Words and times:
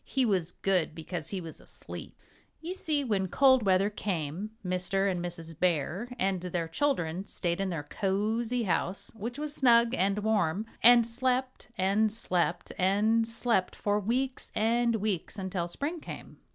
He 0.03 0.25
was 0.25 0.53
good 0.53 0.95
because 0.95 1.29
he 1.29 1.39
was 1.39 1.61
asleep! 1.61 2.19
You 2.59 2.73
see 2.73 3.03
when 3.03 3.27
cold 3.27 3.61
weather 3.61 3.91
came, 3.91 4.49
Mr. 4.65 5.11
and 5.11 5.23
Mrs. 5.23 5.59
Bear 5.59 6.09
and 6.17 6.41
their 6.41 6.67
children 6.67 7.27
stayed 7.27 7.61
in 7.61 7.69
their 7.69 7.83
cozy 7.83 8.63
house, 8.63 9.11
which 9.13 9.37
was 9.37 9.53
snug 9.53 9.93
and 9.93 10.17
warm, 10.17 10.65
and 10.81 11.05
slept 11.05 11.67
and 11.77 12.11
slept 12.11 12.71
and 12.79 13.27
slept 13.27 13.75
for 13.75 13.99
weeks 13.99 14.51
and 14.55 14.95
weeks 14.95 15.37
until 15.37 15.67
spring 15.67 15.99
came. 15.99 16.37